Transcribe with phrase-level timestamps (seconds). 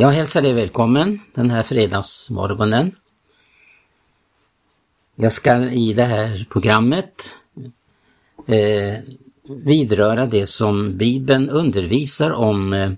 [0.00, 2.96] Jag hälsar dig välkommen den här fredagsmorgonen.
[5.14, 7.36] Jag ska i det här programmet
[8.46, 8.98] eh,
[9.48, 12.92] vidröra det som Bibeln undervisar om eh,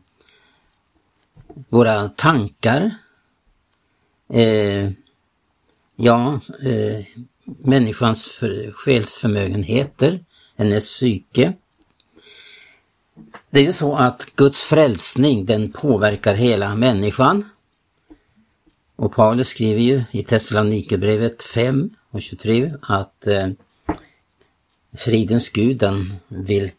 [1.69, 2.97] våra tankar,
[4.29, 4.91] eh,
[5.97, 7.07] ja, eh,
[7.45, 10.25] människans för, själsförmögenheter,
[10.57, 11.53] hennes psyke.
[13.53, 17.49] Det är ju så att Guds frälsning den påverkar hela människan.
[18.97, 23.49] Och Paulus skriver ju i Thessalonikerbrevet 5 och 23 att eh,
[24.93, 26.71] fridens Gud den vill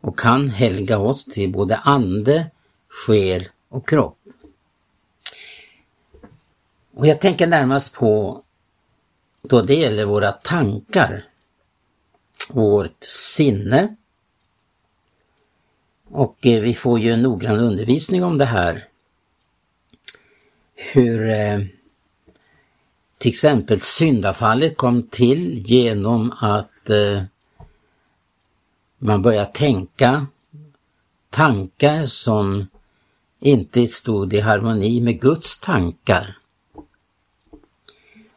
[0.00, 2.50] och kan helga oss till både ande,
[2.88, 4.18] själ och kropp.
[6.94, 8.42] Och jag tänker närmast på
[9.42, 11.24] då det gäller våra tankar,
[12.48, 13.96] vårt sinne.
[16.12, 18.88] Och eh, vi får ju en noggrann undervisning om det här.
[20.74, 21.60] Hur eh,
[23.18, 27.22] till exempel syndafallet kom till genom att eh,
[28.98, 30.26] man börjar tänka
[31.30, 32.66] tankar som
[33.40, 36.38] inte stod i harmoni med Guds tankar.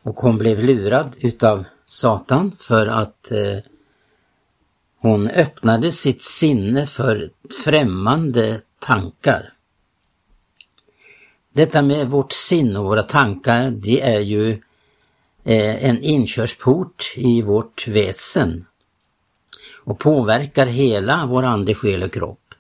[0.02, 3.58] Och hon blev lurad utav Satan för att eh,
[5.04, 7.30] hon öppnade sitt sinne för
[7.64, 9.54] främmande tankar.
[11.54, 14.52] Detta med vårt sinne och våra tankar, det är ju
[15.44, 18.66] eh, en inkörsport i vårt väsen
[19.84, 22.54] och påverkar hela vår ande, själ och kropp.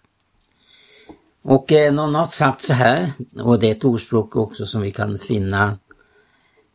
[1.41, 4.91] Och eh, någon har sagt så här, och det är ett ordspråk också som vi
[4.91, 5.77] kan finna,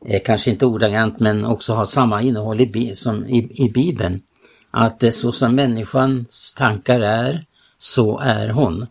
[0.06, 4.22] eh, kanske inte ordagrant men också har samma innehåll i, som i, i Bibeln.
[4.70, 7.46] Att så som människans tankar är,
[7.78, 8.86] så är hon.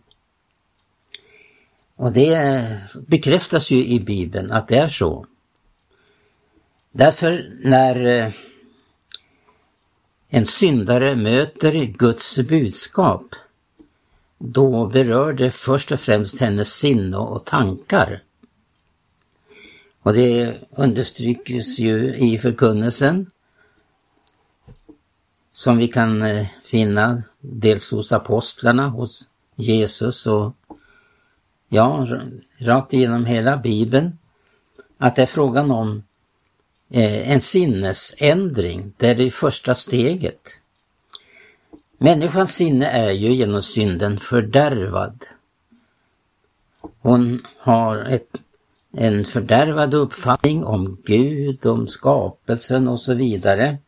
[1.96, 5.26] Och det bekräftas ju i Bibeln att det är så.
[6.92, 8.32] Därför när eh,
[10.28, 13.34] en syndare möter Guds budskap,
[14.38, 18.22] då berör det först och främst hennes sinne och tankar.
[20.02, 23.30] Och det understryks ju i förkunnelsen
[25.58, 30.56] som vi kan eh, finna dels hos apostlarna, hos Jesus och
[31.68, 32.06] ja,
[32.58, 34.18] rakt igenom hela bibeln.
[34.98, 36.02] Att det är frågan om
[36.90, 38.92] eh, en sinnesändring.
[38.96, 40.60] Det är det första steget.
[41.98, 45.24] Människans sinne är ju genom synden fördärvad.
[47.00, 48.42] Hon har ett,
[48.92, 53.78] en fördärvad uppfattning om Gud, om skapelsen och så vidare.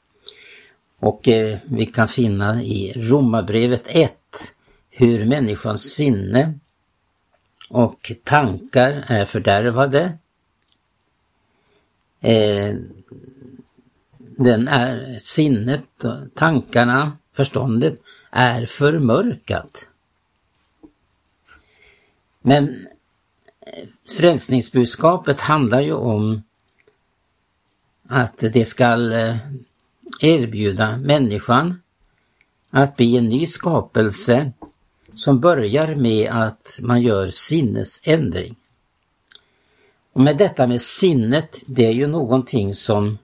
[1.01, 4.15] Och eh, vi kan finna i Romarbrevet 1
[4.91, 6.55] hur människans sinne
[7.69, 10.19] och tankar är fördärvade
[12.21, 12.75] eh,
[14.19, 18.01] den är sinnet, tankarna, förståndet
[18.31, 19.89] är förmörkat.
[22.43, 22.87] Men
[23.61, 26.43] eh, frälsningsbudskapet handlar ju om
[28.09, 29.37] att det skall eh,
[30.21, 31.83] erbjuda människan
[32.71, 34.53] att bli en ny skapelse
[35.15, 38.57] som börjar med att man gör sinnesändring.
[40.13, 43.19] Och med detta med sinnet, det är ju någonting som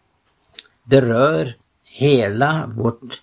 [0.84, 3.22] berör hela vårt,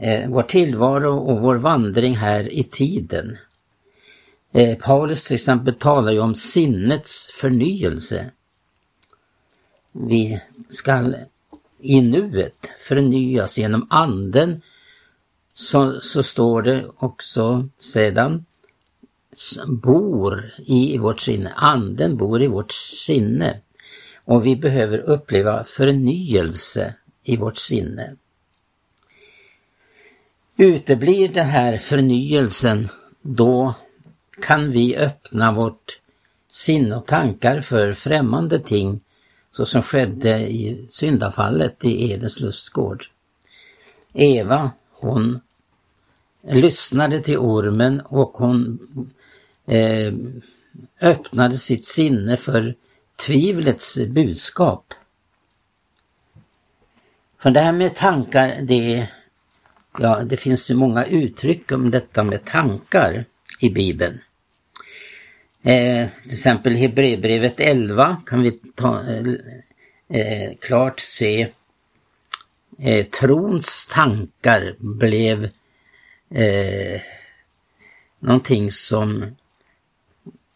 [0.00, 3.38] eh, vår tillvaro och vår vandring här i tiden.
[4.52, 8.30] Eh, Paulus till exempel talar ju om sinnets förnyelse.
[9.92, 11.12] Vi ska
[11.80, 14.62] i nuet förnyas genom anden
[15.54, 18.44] så, så står det också sedan
[19.66, 21.52] bor i vårt sinne.
[21.56, 23.60] Anden bor i vårt sinne.
[24.24, 28.16] Och vi behöver uppleva förnyelse i vårt sinne.
[30.56, 32.88] Uteblir den här förnyelsen,
[33.22, 33.74] då
[34.42, 36.00] kan vi öppna vårt
[36.48, 39.00] sinne och tankar för främmande ting
[39.56, 43.04] så som skedde i syndafallet i Edens lustgård.
[44.14, 45.40] Eva, hon
[46.42, 48.78] lyssnade till ormen och hon
[49.66, 50.14] eh,
[51.00, 52.74] öppnade sitt sinne för
[53.26, 54.94] tvivlets budskap.
[57.38, 59.08] För det här med tankar, det,
[59.98, 63.24] ja, det finns ju många uttryck om detta med tankar
[63.60, 64.18] i Bibeln.
[65.66, 69.24] Eh, till exempel Hebreerbrevet 11 kan vi ta, eh,
[70.20, 71.48] eh, klart se
[72.78, 75.44] eh, trons tankar blev
[76.30, 77.00] eh,
[78.18, 79.36] någonting som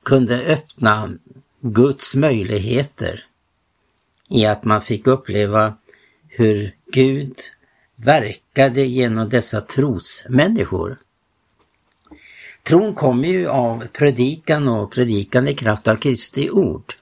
[0.03, 1.19] kunde öppna
[1.61, 3.25] Guds möjligheter
[4.29, 5.75] i att man fick uppleva
[6.29, 7.37] hur Gud
[7.97, 10.99] verkade genom dessa trosmänniskor.
[12.62, 16.95] Tron kommer ju av predikan och predikan i kraft av Kristi ord.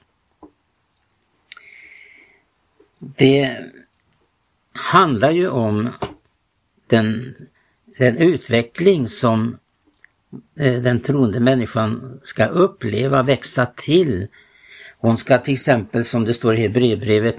[2.99, 3.57] Det
[4.73, 5.89] handlar ju om
[6.87, 7.35] den,
[7.97, 9.57] den utveckling som
[10.59, 14.27] eh, den troende människan ska uppleva, växa till.
[14.97, 17.37] Hon ska till exempel, som det står i Hebreerbrevet,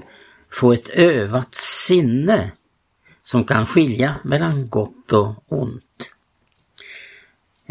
[0.49, 2.51] få ett övat sinne
[3.21, 6.11] som kan skilja mellan gott och ont.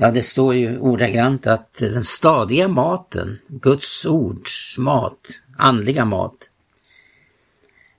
[0.02, 6.50] Ja, det står ju ordagrant att den stadiga maten, Guds ords mat, andliga mat,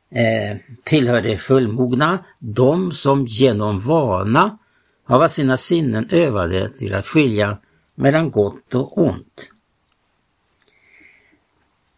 [0.09, 4.57] eh, tillhör det fullmogna, de som genom vana
[5.05, 7.57] av sina sinnen övade till att skilja
[7.95, 9.51] mellan gott och ont.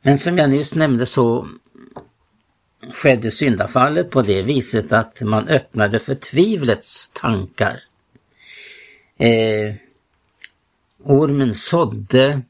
[0.02, 1.48] Men som jag nyss nämnde så
[2.92, 7.80] skedde syndafallet på det viset att man öppnade för tvivlets tankar.
[9.18, 9.76] Eh,
[11.04, 12.42] ormen sådde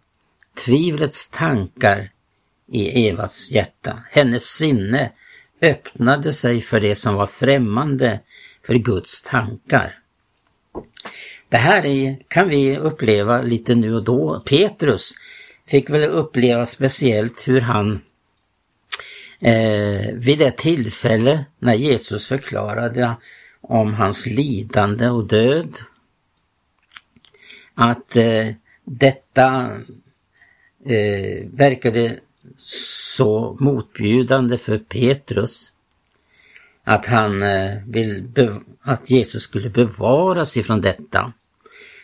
[0.66, 2.10] tvivlets tankar
[2.72, 4.04] i Evas hjärta.
[4.12, 5.12] Hennes sinne
[5.62, 8.20] öppnade sig för det som var främmande
[8.66, 10.00] för Guds tankar.
[11.50, 14.44] Det här är, kan vi uppleva lite nu och då.
[14.46, 15.14] Petrus
[15.68, 18.02] fick väl uppleva speciellt hur han
[19.40, 23.16] eh, vid det tillfälle när Jesus förklarade
[23.62, 25.78] om hans lidande och död
[27.76, 28.48] att eh,
[28.84, 29.72] detta
[30.86, 32.20] eh, verkade
[32.58, 35.74] så motbjudande för Petrus
[36.84, 38.28] att han eh, vill
[38.82, 41.34] att Jesus skulle bevaras ifrån detta.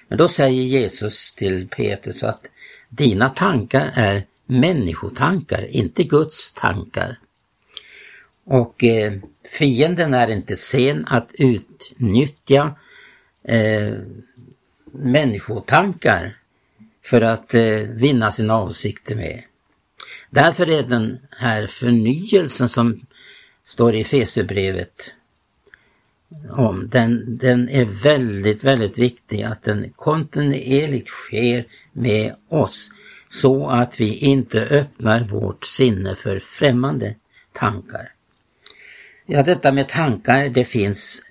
[0.08, 2.46] Men då säger Jesus till Petrus att
[2.90, 7.20] dina tankar är människotankar, inte Guds tankar.
[8.46, 9.14] Och eh,
[9.58, 12.76] fienden är inte sen att utnyttja
[13.44, 13.94] eh,
[14.94, 16.38] människotankar
[17.06, 19.44] för att eh, vinna sina avsikter med.
[20.30, 23.00] Därför är den här förnyelsen som
[23.64, 25.14] står i Fesebrevet
[26.50, 32.92] om, den, den är väldigt, väldigt viktig att den kontinuerligt sker med oss
[33.28, 37.16] så att vi inte öppnar vårt sinne för främmande
[37.54, 38.12] tankar.
[39.26, 41.22] Ja, detta med tankar, det finns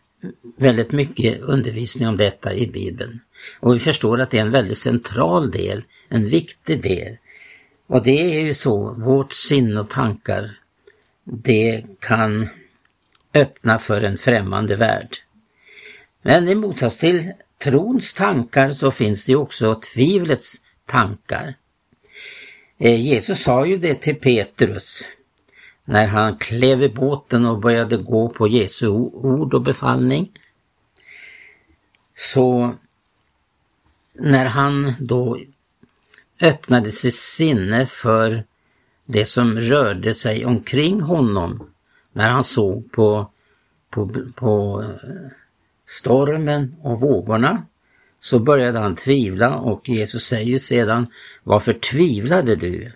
[0.56, 3.20] väldigt mycket undervisning om detta i Bibeln.
[3.60, 7.16] Och vi förstår att det är en väldigt central del, en viktig del.
[7.86, 10.58] Och det är ju så, vårt sinne och tankar,
[11.24, 12.48] det kan
[13.34, 15.16] öppna för en främmande värld.
[16.22, 17.32] Men i motsats till
[17.64, 20.54] trons tankar så finns det också tvivlets
[20.86, 21.54] tankar.
[22.78, 25.04] Eh, Jesus sa ju det till Petrus
[25.84, 30.32] när han klev i båten och började gå på Jesu ord och befallning.
[32.14, 32.74] Så
[34.18, 35.38] när han då
[36.40, 38.44] öppnade sitt sinne för
[39.04, 41.70] det som rörde sig omkring honom
[42.12, 43.30] när han såg på,
[43.90, 45.30] på, på eh,
[45.86, 47.66] stormen och vågorna
[48.20, 51.06] så började han tvivla och Jesus säger sedan
[51.42, 52.92] Varför tvivlade du?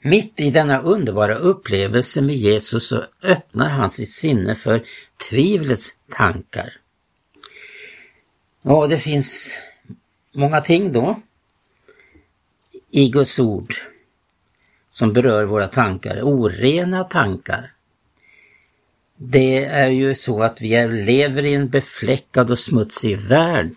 [0.00, 4.84] Mitt i denna underbara upplevelse med Jesus så öppnar han sitt sinne för
[5.30, 6.72] tvivlets tankar.
[8.62, 9.58] Och det finns
[10.38, 11.20] många ting då
[12.90, 13.74] i Guds ord
[14.90, 17.72] som berör våra tankar, orena tankar.
[19.16, 23.76] Det är ju så att vi lever i en befläckad och smutsig värld.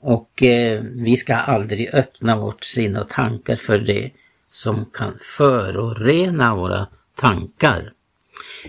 [0.00, 4.10] Och eh, vi ska aldrig öppna vårt sinne och tankar för det
[4.48, 7.92] som kan förorena våra tankar.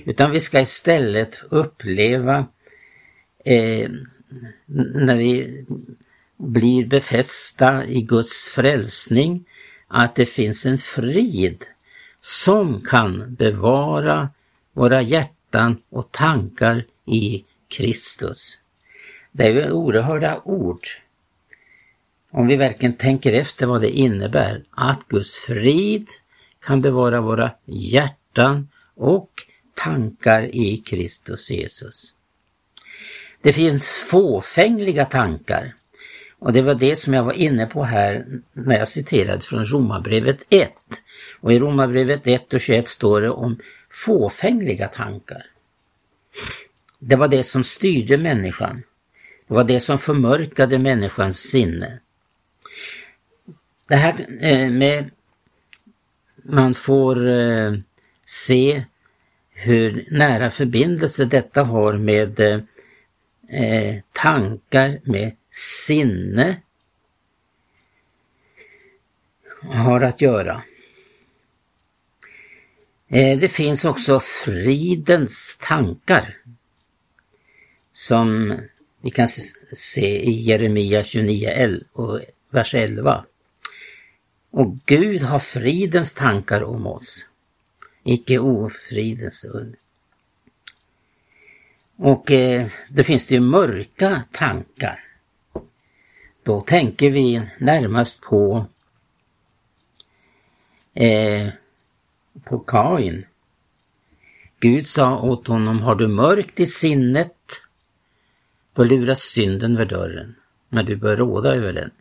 [0.06, 2.46] Utan vi ska istället uppleva
[3.46, 3.90] eh,
[4.96, 5.66] när vi
[6.44, 9.46] blir befästa i Guds frälsning
[9.88, 11.66] att det finns en frid
[12.20, 14.30] som kan bevara
[14.74, 18.60] våra hjärtan och tankar i Kristus.
[19.32, 20.88] Det är ju oerhörda ord
[22.32, 26.08] om vi verkligen tänker efter vad det innebär att Guds frid
[26.66, 29.30] kan bevara våra hjärtan och
[29.76, 32.14] tankar i Kristus Jesus.
[33.42, 35.74] Det finns fåfängliga tankar
[36.44, 40.46] och det var det som jag var inne på här när jag citerade från Romarbrevet
[40.50, 40.72] 1.
[41.40, 43.60] Och i Romarbrevet 1 och 21 står det om
[43.90, 45.46] fåfängliga tankar.
[47.00, 48.84] Det var det som styrde människan.
[49.48, 52.00] Det var det som förmörkade människans sinne.
[53.88, 55.10] Det här eh, med
[56.36, 57.74] man får eh,
[58.26, 58.84] se
[59.54, 66.62] hur nära förbindelse detta har med eh, tankar, med sinne
[69.62, 70.64] har att göra.
[73.08, 76.38] Eh, det finns också fridens tankar
[77.92, 78.60] som
[79.02, 79.28] vi kan
[79.74, 83.26] se i Jeremia 29, och vers 11.
[84.52, 87.28] Och Gud har fridens tankar om oss,
[88.04, 89.46] icke ofridens.
[91.96, 95.13] Och eh, det finns det ju mörka tankar.
[96.44, 98.66] Då tänker vi närmast på
[100.94, 101.50] eh,
[102.44, 103.26] på Kain.
[104.60, 107.38] Gud sa åt honom, har du mörkt i sinnet,
[108.74, 110.36] då luras synden vid dörren,
[110.70, 111.92] men du bör råda över den.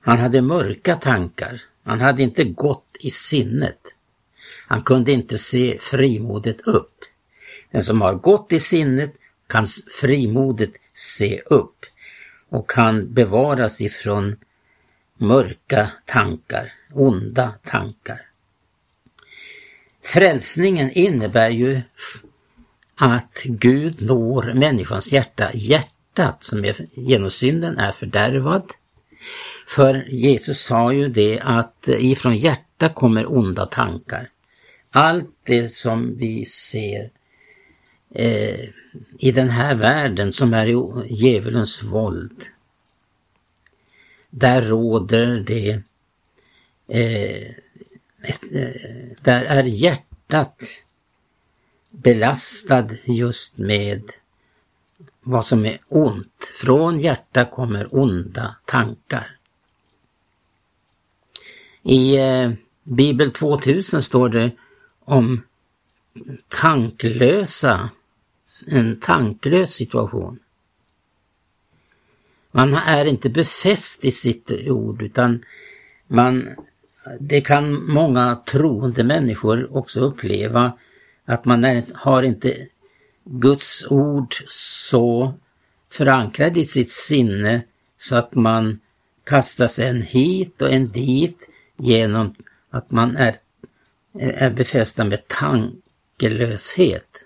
[0.00, 3.94] Han hade mörka tankar, han hade inte gått i sinnet.
[4.66, 7.04] Han kunde inte se frimodigt upp.
[7.70, 9.14] Den som har gått i sinnet
[9.46, 9.66] kan
[10.00, 11.86] frimodigt se upp
[12.52, 14.36] och kan bevaras ifrån
[15.18, 18.26] mörka tankar, onda tankar.
[20.04, 21.80] Frälsningen innebär ju
[22.94, 28.64] att Gud når människans hjärta, hjärtat som är, genom synden är fördärvad.
[29.68, 34.28] För Jesus sa ju det att ifrån hjärta kommer onda tankar.
[34.90, 37.10] Allt det som vi ser
[38.14, 38.68] eh,
[39.18, 40.74] i den här världen som är i
[41.14, 42.44] djävulens våld.
[44.30, 45.82] Där råder det
[46.88, 47.50] eh,
[48.52, 48.74] eh
[49.22, 50.62] där är hjärtat
[51.90, 54.02] belastad just med
[55.20, 56.50] vad som är ont.
[56.54, 59.36] Från hjärta kommer onda tankar.
[61.82, 62.52] I eh,
[62.82, 64.50] Bibel 2000 står det
[65.04, 65.42] om
[66.48, 67.90] tanklösa,
[68.68, 70.38] en tanklös situation.
[72.50, 75.44] Man är inte befäst i sitt ord utan
[76.06, 76.48] man
[77.20, 80.72] det kan många troende människor också uppleva
[81.24, 82.68] att man är, har inte
[83.24, 85.34] Guds ord så
[85.90, 87.62] förankrad i sitt sinne
[87.96, 88.80] så att man
[89.24, 92.34] kastas en hit och en dit genom
[92.70, 93.34] att man är,
[94.18, 97.24] är befästa med tankelöshet.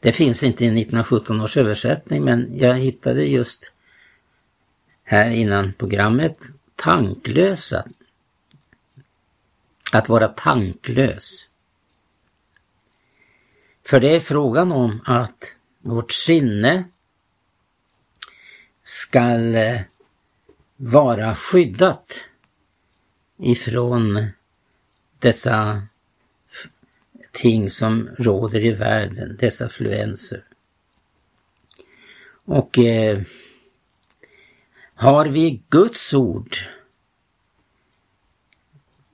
[0.00, 3.72] Det finns inte i 1917 års översättning men jag hittade just
[5.04, 6.38] här innan programmet
[6.76, 7.84] tanklösa.
[9.92, 11.50] Att vara tanklös.
[13.84, 16.84] För det är frågan om att vårt sinne
[18.82, 19.80] skall eh,
[20.76, 22.28] vara skyddat
[23.38, 24.26] ifrån
[25.18, 25.82] dessa
[27.36, 30.42] ting som råder i världen, dessa fluenser.
[32.44, 33.20] Och eh,
[34.94, 36.56] har vi Guds ord?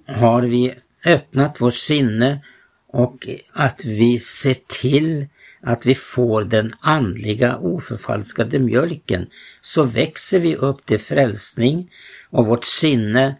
[0.06, 0.74] Har vi
[1.04, 2.44] öppnat vårt sinne
[2.86, 5.26] och att vi ser till
[5.60, 9.26] att vi får den andliga oförfalskade mjölken
[9.60, 11.90] så växer vi upp till frälsning
[12.30, 13.36] och vårt sinne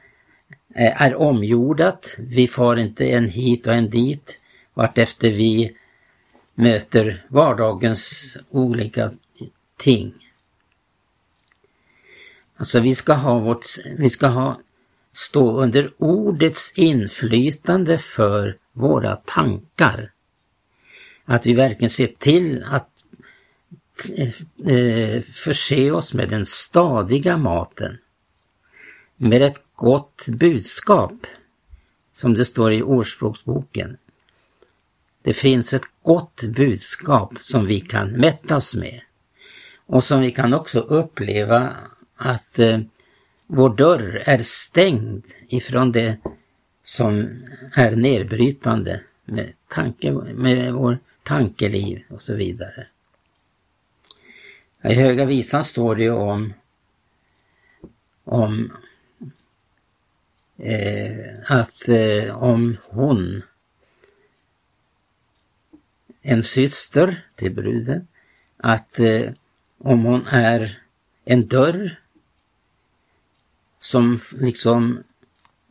[0.74, 2.16] eh, är omjordat.
[2.18, 4.38] Vi far inte en hit och en dit
[4.74, 5.76] vartefter vi
[6.54, 9.12] möter vardagens olika
[9.76, 10.14] ting.
[12.56, 14.60] Alltså vi ska ha vårt, vi ska ha,
[15.12, 20.10] stå under ordets inflytande för våra tankar.
[21.24, 22.88] Att vi verkligen ser till att
[24.66, 27.98] eh, förse oss med den stadiga maten.
[29.16, 31.26] Med ett gott budskap,
[32.12, 33.96] som det står i Ordspråksboken.
[35.22, 39.00] Det finns ett gott budskap som vi kan mättas med
[39.86, 41.76] och som vi kan också uppleva
[42.16, 42.80] att eh,
[43.46, 46.16] vår dörr är stängd ifrån det
[46.82, 47.42] som
[47.74, 52.86] är nedbrytande med, tanke, med vår tankeliv och så vidare.
[54.84, 56.54] I Höga Visan står det ju om,
[58.24, 58.72] om
[60.58, 63.42] eh, att eh, om hon,
[66.22, 68.08] en syster till bruden,
[68.56, 69.32] att eh,
[69.78, 70.82] om hon är
[71.24, 72.00] en dörr
[73.78, 75.02] som liksom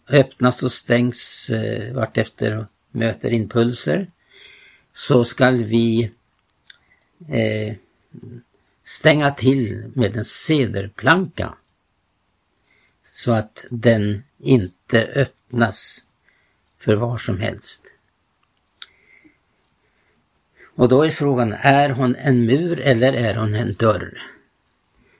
[0.09, 4.07] öppnas och stängs eh, vartefter och möter impulser
[4.91, 6.11] så skall vi
[7.29, 7.75] eh,
[8.83, 11.53] stänga till med en sederplanka
[13.01, 16.05] så att den inte öppnas
[16.77, 17.83] för var som helst.
[20.75, 24.21] Och då är frågan, är hon en mur eller är hon en dörr?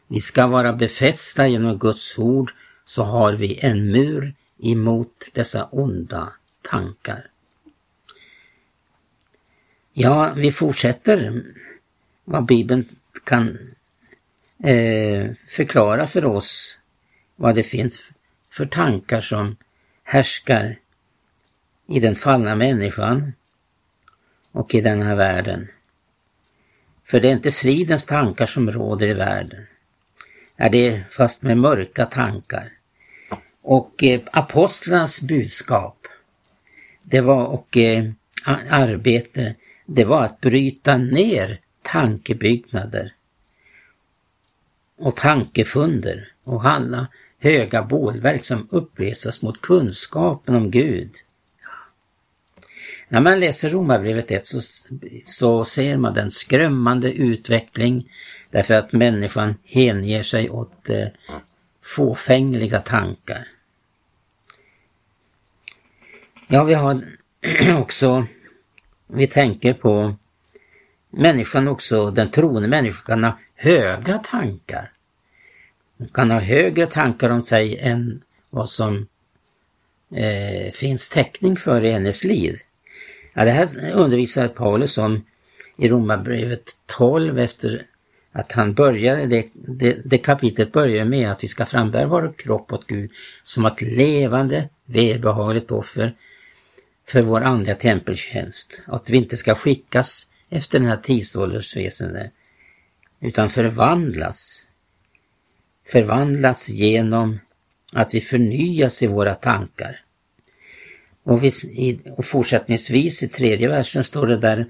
[0.08, 2.53] Vi ska vara befästa genom Guds ord
[2.86, 7.27] så har vi en mur emot dessa onda tankar.
[9.93, 11.43] Ja, vi fortsätter
[12.25, 12.86] vad Bibeln
[13.24, 13.58] kan
[14.63, 16.79] eh, förklara för oss
[17.36, 18.12] vad det finns
[18.50, 19.55] för tankar som
[20.03, 20.79] härskar
[21.88, 23.34] i den fallna människan
[24.51, 25.67] och i denna världen.
[27.05, 29.65] För det är inte fridens tankar som råder i världen.
[30.55, 32.72] Är det fast med mörka tankar.
[33.62, 36.08] Och eh, apostlarnas budskap,
[37.03, 38.12] det var och eh,
[38.70, 39.55] arbete,
[39.86, 43.13] det var att bryta ner tankebyggnader
[44.98, 47.08] och tankefunder och alla
[47.39, 51.12] höga bålverk som uppresas mot kunskapen om Gud.
[53.12, 54.62] När man läser Romarbrevet 1 så,
[55.24, 58.10] så ser man den skrämmande utveckling
[58.51, 61.08] därför att människan hänger sig åt eh,
[61.84, 63.48] fåfängliga tankar.
[66.48, 67.01] Ja, vi har
[67.82, 68.25] också,
[69.08, 70.15] vi tänker på
[71.10, 74.91] människan också, den troende människan kan ha höga tankar.
[75.98, 79.08] Hon kan ha högre tankar om sig än vad som
[80.15, 82.62] eh, finns täckning för i hennes liv.
[83.33, 85.25] Ja, det här undervisar Paulus om
[85.77, 87.85] i Romarbrevet 12 efter
[88.31, 92.73] att han började, det, det, det kapitlet börjar med att vi ska frambära vår kropp
[92.73, 93.11] åt Gud
[93.43, 96.15] som ett levande, välbehagligt offer
[97.07, 98.81] för vår andliga tempeltjänst.
[98.85, 102.31] Att vi inte ska skickas efter den här tidsåldersväsendet
[103.19, 104.67] utan förvandlas.
[105.91, 107.39] Förvandlas genom
[107.93, 110.01] att vi förnyas i våra tankar.
[111.24, 114.66] Och, vi, i, och fortsättningsvis i tredje versen står det där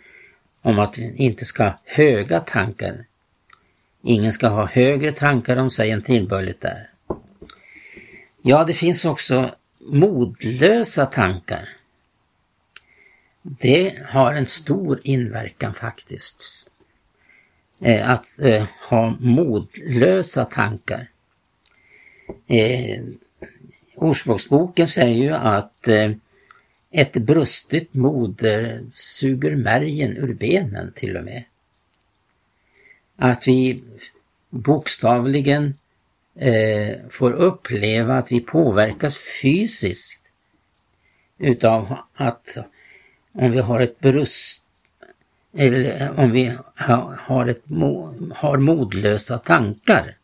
[0.61, 3.05] om att vi inte ska ha höga tankar.
[4.03, 6.89] Ingen ska ha högre tankar om sig än tillbörligt är.
[8.41, 11.69] Ja, det finns också modlösa tankar.
[13.41, 16.69] Det har en stor inverkan faktiskt.
[17.79, 21.07] Eh, att eh, ha modlösa tankar.
[22.47, 23.03] Eh,
[23.95, 26.11] Ordspråksboken säger ju att eh,
[26.91, 31.43] ett brustet mod eh, suger märgen ur benen till och med.
[33.15, 33.83] Att vi
[34.49, 35.73] bokstavligen
[36.35, 40.21] eh, får uppleva att vi påverkas fysiskt
[41.37, 42.57] utav att
[43.33, 44.63] om vi har ett brust
[45.53, 47.63] eller om vi har, ett,
[48.35, 50.17] har modlösa tankar.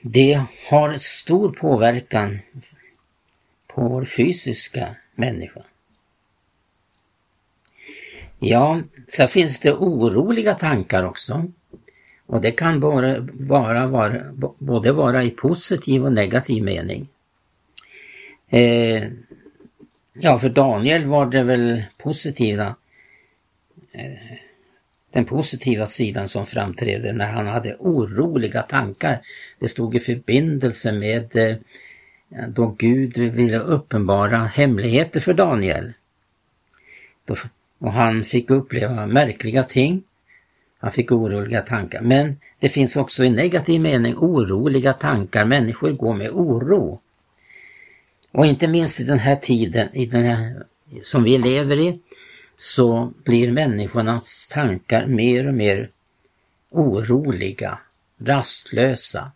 [0.00, 2.38] Det har stor påverkan
[3.74, 5.62] på vår fysiska människa.
[8.38, 11.52] Ja, så finns det oroliga tankar också.
[12.26, 17.08] Och det kan bara vara, vara, både vara i positiv och negativ mening.
[18.48, 19.04] Eh,
[20.12, 22.74] ja, för Daniel var det väl positiva
[23.92, 24.38] eh,
[25.10, 29.18] den positiva sidan som framträdde när han hade oroliga tankar.
[29.58, 31.56] Det stod i förbindelse med eh,
[32.48, 35.92] då Gud ville uppenbara hemligheter för Daniel.
[37.78, 40.02] Och han fick uppleva märkliga ting.
[40.78, 42.00] Han fick oroliga tankar.
[42.00, 45.44] Men det finns också i negativ mening oroliga tankar.
[45.44, 47.00] Människor går med oro.
[48.32, 50.62] Och inte minst i den här tiden i den här,
[51.02, 52.00] som vi lever i
[52.56, 55.90] så blir människornas tankar mer och mer
[56.70, 57.78] oroliga,
[58.18, 59.32] rastlösa.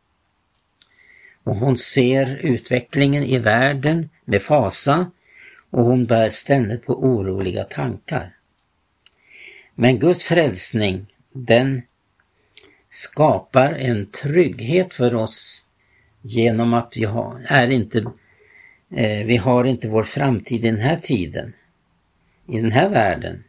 [1.45, 5.11] Och hon ser utvecklingen i världen med fasa
[5.71, 8.35] och hon bär ständigt på oroliga tankar.
[9.75, 11.83] Men Guds frälsning, den
[12.91, 15.67] skapar en trygghet för oss
[16.21, 17.99] genom att vi har, är inte,
[18.91, 21.53] eh, vi har inte vår framtid i den här tiden,
[22.49, 23.45] i den här världen.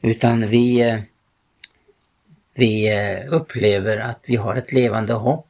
[0.00, 1.00] Utan vi, eh,
[2.54, 5.48] vi eh, upplever att vi har ett levande hopp.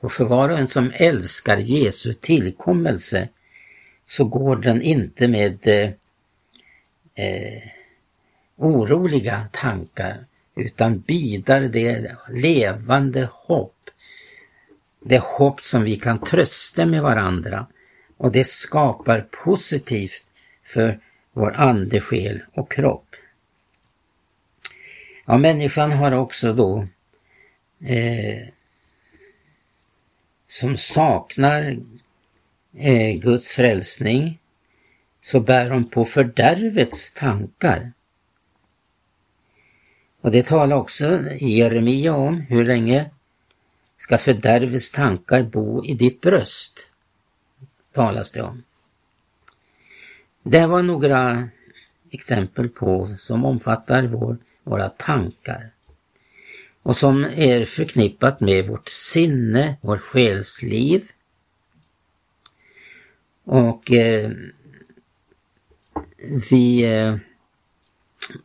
[0.00, 3.28] Och för var och en som älskar Jesu tillkommelse
[4.04, 5.90] så går den inte med eh,
[7.14, 7.62] eh,
[8.56, 10.24] oroliga tankar
[10.56, 13.90] utan bidar det levande hopp.
[15.00, 17.66] Det hopp som vi kan trösta med varandra
[18.16, 20.26] och det skapar positivt
[20.64, 21.00] för
[21.32, 23.06] vår ande, själ och kropp.
[25.26, 26.86] Ja, människan har också då
[27.84, 28.48] eh,
[30.50, 31.78] som saknar
[32.76, 34.38] eh, Guds frälsning
[35.20, 37.92] så bär de på fördärvets tankar.
[40.20, 43.10] Och det talar också Jeremia om, hur länge
[43.96, 46.88] ska fördärvets tankar bo i ditt bröst?
[47.92, 48.62] Talas det om.
[50.42, 51.48] Det var några
[52.10, 55.70] exempel på som omfattar vår, våra tankar
[56.82, 61.08] och som är förknippat med vårt sinne, vårt själsliv.
[63.44, 64.30] Och eh,
[66.50, 67.16] vi eh,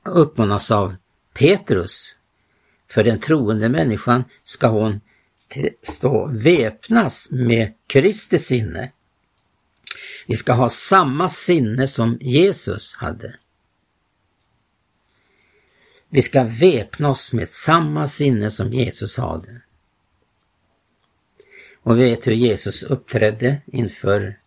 [0.04, 0.96] uppmanas av
[1.34, 2.18] Petrus.
[2.92, 5.02] För den troende människan ska hon
[5.82, 8.92] stå väpnas med Kristi sinne.
[10.28, 13.36] Vi ska ha samma sinne som Jesus hade.
[16.16, 19.62] Vi ska väpna oss med samma sinne som Jesus hade.
[21.82, 24.40] Och vi vet hur Jesus uppträdde inför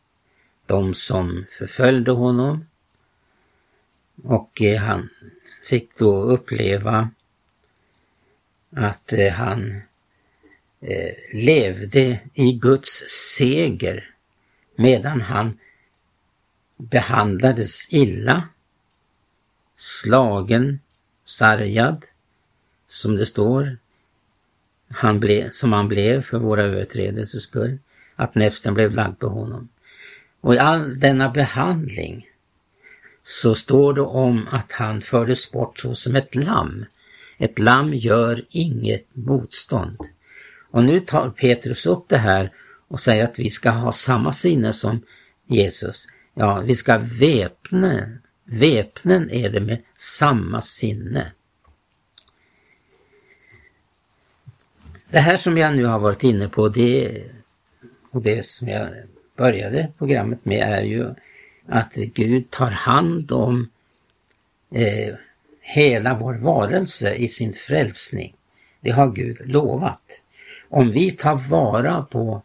[0.66, 2.66] de som förföljde honom.
[4.24, 5.08] Och eh, han
[5.64, 7.10] fick då uppleva
[8.70, 9.82] att eh, han
[10.80, 13.04] eh, levde i Guds
[13.36, 14.14] seger
[14.76, 15.58] medan han
[16.76, 18.48] behandlades illa,
[19.76, 20.80] slagen,
[21.28, 22.04] sargad,
[22.86, 23.76] som det står,
[24.88, 27.78] han ble, som han blev för våra överträdelsers skull,
[28.16, 29.68] att näpsten blev lagd på honom.
[30.40, 32.26] Och i all denna behandling
[33.22, 36.84] så står det om att han fördes bort så som ett lamm.
[37.38, 39.98] Ett lamm gör inget motstånd.
[40.70, 42.52] Och nu tar Petrus upp det här
[42.88, 45.02] och säger att vi ska ha samma sinne som
[45.46, 46.08] Jesus.
[46.34, 48.18] Ja, vi ska väpna,
[48.50, 51.32] väpnen är det med samma sinne.
[55.10, 57.22] Det här som jag nu har varit inne på det
[58.10, 58.88] och det som jag
[59.36, 61.14] började programmet med är ju
[61.68, 63.70] att Gud tar hand om
[64.70, 65.14] eh,
[65.60, 68.34] hela vår varelse i sin frälsning.
[68.80, 70.22] Det har Gud lovat.
[70.68, 72.42] Om vi tar vara på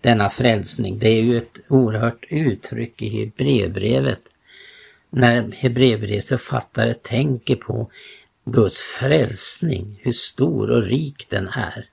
[0.00, 4.20] denna frälsning, det är ju ett oerhört uttryck i Hebreerbrevet.
[5.16, 7.90] När Hebreerbrevets författare tänker på
[8.44, 11.86] Guds frälsning, hur stor och rik den är.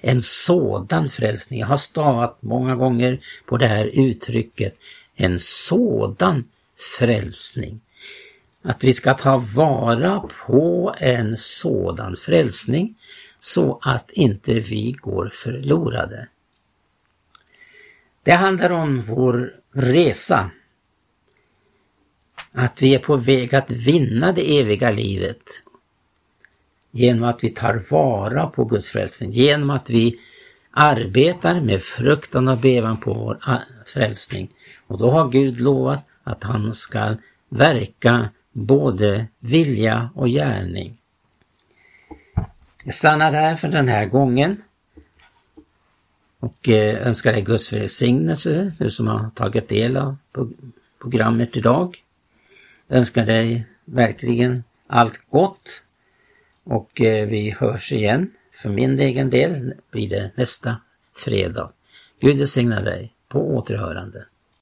[0.00, 4.78] En sådan frälsning, jag har stavat många gånger på det här uttrycket,
[5.16, 6.44] en sådan
[6.98, 7.80] frälsning.
[8.62, 12.94] Att vi ska ta vara på en sådan frälsning
[13.38, 16.28] så att inte vi går förlorade.
[18.22, 20.50] Det handlar om vår resa.
[22.52, 25.62] Att vi är på väg att vinna det eviga livet
[26.90, 30.20] genom att vi tar vara på Guds frälsning, genom att vi
[30.70, 34.48] arbetar med fruktan och bevan på vår ah, frälsning.
[34.86, 37.16] Och då har Gud lovat att han ska
[37.48, 40.96] verka både vilja och gärning.
[42.84, 44.62] Jag stannar där för den här gången
[46.40, 50.16] och eh, önskar dig Guds välsignelse, du som har tagit del av
[51.00, 51.96] programmet idag.
[52.92, 55.84] Önskar dig verkligen allt gott
[56.64, 58.30] och eh, vi hörs igen.
[58.52, 60.76] För min egen del blir det nästa
[61.16, 61.72] fredag.
[62.20, 63.14] Gud välsigna dig.
[63.28, 64.24] På återhörande.